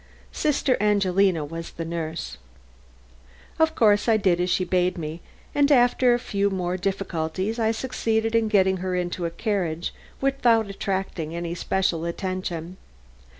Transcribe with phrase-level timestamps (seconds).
[0.31, 2.37] Sister Angelina was the nurse.
[3.59, 5.21] Of course I did as she bade me,
[5.53, 10.71] and after some few more difficulties I succeeded in getting her into a carriage without
[10.71, 12.77] attracting any special attention.